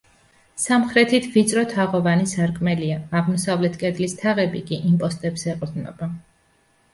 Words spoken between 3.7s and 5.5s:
კედლის თაღები კი იმპოსტებს